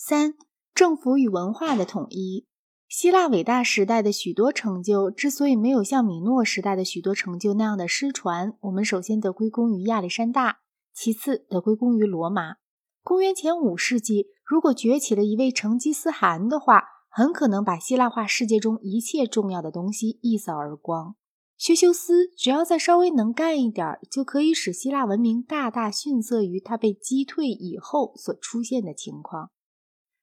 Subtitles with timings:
[0.00, 0.34] 三、
[0.72, 2.46] 政府与文化的统一。
[2.86, 10.60] 希腊伟大时代的许多成就之所以没有像米诺时代的许多成就那样的失传，我们首先得归功于亚历山大，
[10.94, 12.58] 其次得归功于罗马。
[13.02, 21.16] 公元前五世纪，如果崛起了一位成吉思汗的话，很可能把希腊化世界中一切重要的东西一扫而光。
[21.56, 29.50] 薛修斯只要再稍微能干一点，就可以使希腊文明大大逊色于他被击退以后所出现的情况。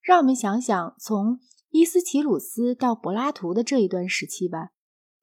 [0.06, 1.40] 让我们想想，从
[1.72, 4.70] 伊斯奇鲁斯到柏拉图的这一段时期吧。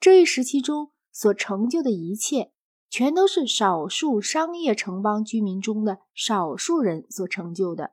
[0.01, 2.51] 这一时期中所成就的一切，
[2.91, 7.93] 全都是少数商业城邦居民中的少数人所成就的。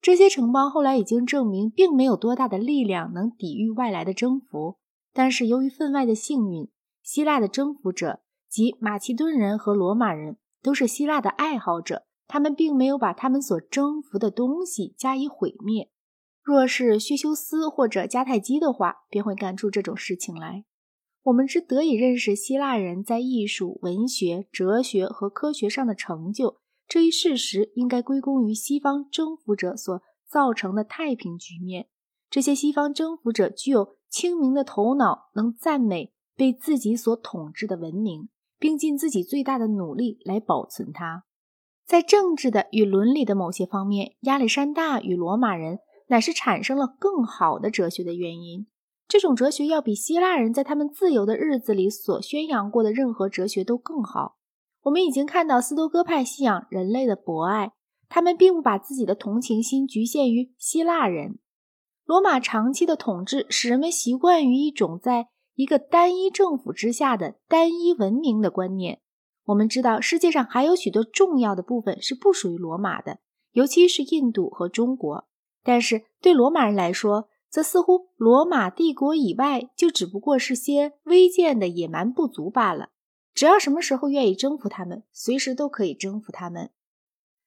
[0.00, 4.76] 这些城邦后来已经证明，并没有多大的力量能抵御外来的征服。
[5.12, 6.70] 但是由于分外的幸运，
[7.02, 15.90] 希腊的征服者及马其顿人和罗马人都是希腊的爱好者，他们并没有把他们所征服的东西加以毁灭。
[16.46, 20.64] 若是薛修斯或者迦太基的话，便会干出这种事情来。
[21.24, 31.88] 我们之得以认识希腊人在艺术、文学、哲学和科学上的成就这一事实，应该归功于西方征服者所造成的太平局面。
[32.30, 41.24] 这些西方征服者具有清明的头脑，能赞美被自己所统治的文明，并尽自己最大的努力来保存它。
[41.84, 45.80] 在政治的与伦理的某些方面，亚历山大与罗马人。
[46.06, 48.66] 乃是产生了更好的哲学的原因。
[49.08, 54.36] 这种哲学要比希腊人在他们自由的日子里所宣扬过的任何哲学都更好。
[54.82, 57.72] 我们已经看到斯多哥派信仰人类的博爱，
[58.08, 61.38] 他们并不把自己的同情心局限于希腊人。
[62.04, 69.00] 罗马长期的统治使人们习惯于一种在一个单一政府之下的单一文明的观念。
[69.46, 73.18] 我们知道世界上还有许多重要的部分是不属于罗马的，
[73.52, 75.26] 尤其是印度和中国。
[75.66, 82.90] 但是对罗马人来说，则似乎罗马帝国以外就只不过是些微贱的野蛮部族罢了。
[83.34, 86.70] 只要什么时候愿意征服他们，随时都可以征服他们。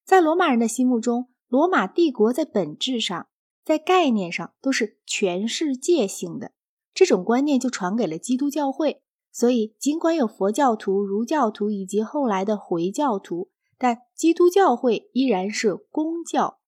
[0.03, 3.27] 在罗马人的心目中，罗马帝国在本质上、
[3.63, 6.51] 在概念上都是全世界性的。
[6.93, 9.01] 这种观念就传给了基督教会。
[9.31, 16.58] 所以，尽管有佛教徒、儒教徒以及后来的回教徒，但基督教会依然是公教。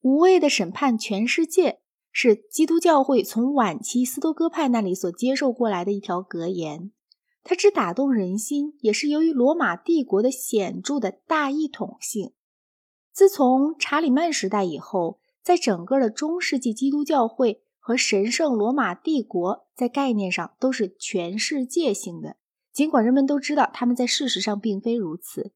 [0.00, 1.80] 无畏的审判全世界，
[2.12, 6.92] 是基督教会从晚期斯多哥派那里所接受过来的一条格言。
[7.42, 12.32] 它之打动人心，也是由于罗马帝国的显著的大一统性。
[13.12, 22.36] 自从查理曼时代以后，在整个的中世纪，基督教会和神圣罗马帝国在概念上都是全世界性的，
[22.72, 25.52] 尽管人们都知道他们在事实上并非如此。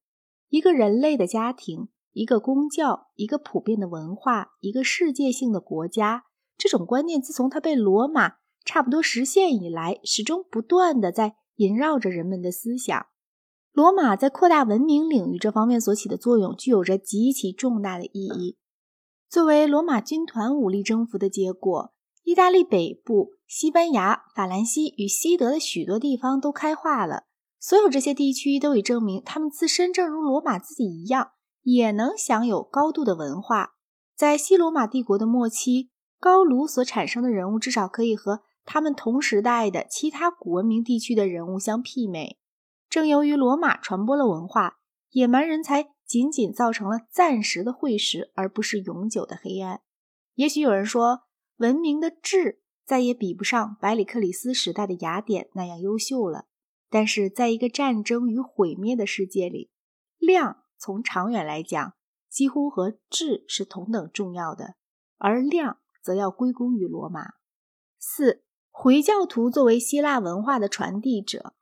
[0.49, 1.89] 一个人类的家庭。
[2.13, 6.25] 一个公教，一个普遍的文化，一个世界性的国家，
[6.57, 8.33] 这种观念自从它被罗马
[8.65, 13.05] 差不多实现以来，始终不断的在萦绕着人们的思想。
[13.71, 18.57] 罗马在扩大文明领域这方面所起的作用，具有着极其重大的意义。
[19.29, 27.23] 作为罗马军团武力征服的结果，意大利北部、西班牙、法兰西与西德的许多地方都开化了。
[27.57, 31.31] 所有这些地区都已证明，他们自身正如罗马自己一样。
[31.63, 33.75] 也能享有高度的文化。
[34.15, 35.89] 在西罗马帝国的末期，
[36.19, 42.37] 高卢所产生的人物至少可以和他们同时代的其他古文明地区的人物相媲美。
[42.89, 44.79] 正由于罗马传播了文化，
[45.09, 49.81] 野蛮人才仅仅造成了暂时的会时，而不是永久的黑暗。
[50.35, 51.21] 也许有人说，
[51.57, 56.45] 文明的质再也比不上百里克里斯时代的雅典那样优秀了。
[56.89, 59.71] 但是，在一个战争与毁灭的世界里，
[60.19, 60.60] 量。
[60.81, 61.93] 从长远来讲，
[62.27, 64.73] 几乎和质是同等重要的，
[65.19, 67.33] 而量则要归功于罗马。
[67.99, 71.53] 四回教徒作为希腊文化的传递者，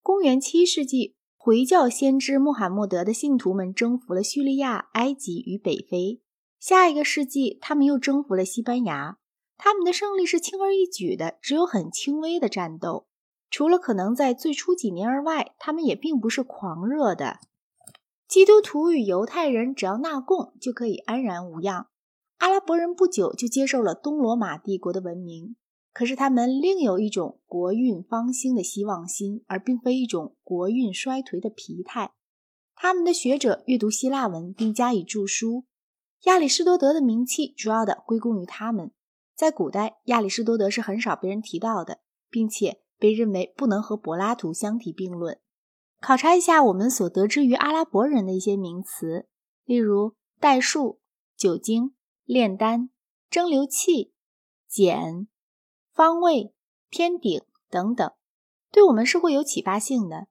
[0.00, 6.22] 公元七世纪，回教先知穆罕默德的信徒们征服了叙利亚、埃及与北非。
[6.58, 9.18] 下一个世纪，他们又征服了西班牙。
[9.58, 13.06] 他们的胜利是轻而易举的，只有很轻微的战斗。
[13.50, 17.40] 除了可能在最初几年而外，他们也并不是狂热的。
[18.30, 21.88] 基督徒与犹太人只要纳贡就可以安然无恙。
[22.38, 25.56] 阿拉伯人不久就接受了东罗马帝国的文明，
[25.92, 32.12] 可是他们另有一种国运方兴的希望心，而并非一种国运衰颓的疲态。
[32.76, 35.64] 他们的学者阅读希腊文并加以著书，
[36.26, 38.92] 亚里士多德的名气主要的归功于他们。
[39.34, 41.98] 在古代，亚里士多德是很少被人提到的，
[42.30, 45.40] 并且被认为不能和柏拉图相提并论。
[46.00, 49.28] 考察一下我们所得知于阿拉伯人的一些名词，
[49.64, 50.98] 例如代数、
[51.36, 51.94] 酒精、
[52.24, 52.88] 炼丹、
[53.28, 54.14] 蒸馏器、
[54.74, 55.28] 碱、
[55.92, 56.54] 方位、
[56.90, 58.10] 天顶等等，
[58.72, 60.28] 对我们是会有启发性的。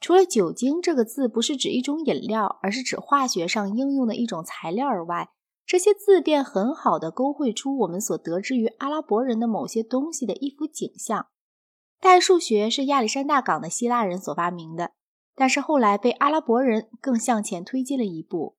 [0.00, 5.30] 除了“酒精”这个字不是指一种饮料，而是指化学上应用的一种材料而外，
[5.64, 11.28] 这些字便很好的勾绘出我们所得知于阿拉伯人的某些东西的一幅景象。
[12.00, 14.90] 代数学是亚历山大港的希腊人所发明的，
[15.34, 18.56] 但是后来被阿拉伯人更向前推进了一步。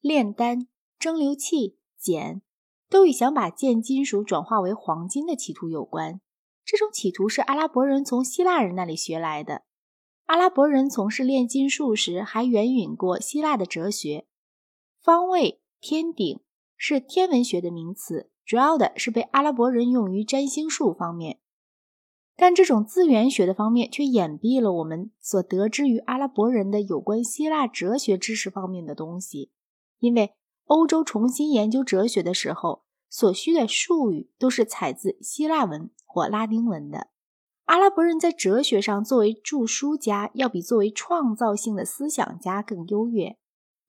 [0.00, 0.68] 炼丹、
[0.98, 2.42] 蒸馏器、碱，
[2.88, 6.20] 都与想把贱金属转化为黄金的企图有关。
[6.64, 9.62] 这种企图是阿拉伯人从希腊人那里学来的。
[10.26, 14.26] 阿拉伯人从事炼金术时，还援引过希腊的哲学。
[15.00, 16.40] 方位、天顶
[16.76, 21.40] 是天文学的名词，主要的是被阿拉伯人用于占星术方面。
[22.40, 29.50] 但这种自源学的方面却掩蔽了我们所得知于阿拉伯人的有关希腊哲学知识方面的东西，
[29.98, 30.34] 因为
[30.66, 37.08] 欧洲重新研究哲学的时候，所需的术语都是采自希腊文或拉丁文的。
[37.64, 43.36] 阿拉伯人在哲学上作为著书家，要比作为创造性的思想家更优越。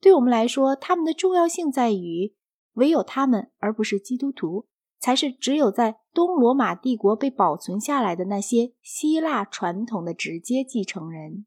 [0.00, 2.34] 对我们来说，他们的重要性在于，
[2.72, 4.66] 唯有他们，而不是基督徒。
[5.00, 11.46] 才是只有在东罗马帝国被保存下来的那些希腊传统的直接继承人，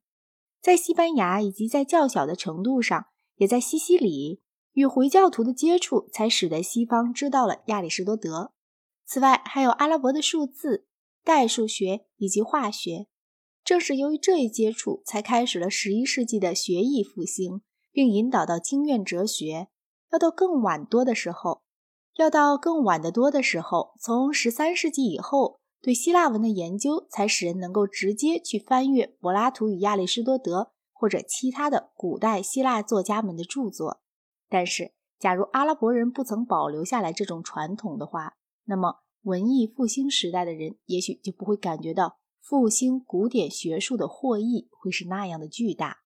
[0.59, 3.05] 在西班牙以及在较小的程度上，
[3.35, 4.41] 也在西西里
[4.73, 8.53] 与回教徒的接触，才使得西方知道了亚里士多德。
[9.05, 10.87] 此外，还有阿拉伯的数字、
[11.23, 13.07] 代数学以及化学。
[13.63, 17.61] 正是由于这一接触，才开始了十一世纪的学艺复兴，
[17.91, 19.67] 并引导到经院哲学。
[20.11, 21.61] 要到更晚多的时候。
[22.15, 34.01] 要到更晚得多的时候，从十三世纪以后，对希腊文的研究才使人能够直接去翻阅柏拉图与亚里士多德或者其他的古代希腊作家们的著作。
[34.47, 38.35] 但是，假如阿拉伯人不曾保留下来这种传统的话，
[38.65, 46.02] 那么文艺复兴时代的人也许就不会感觉到复兴古典学术的获益会是那样的巨大。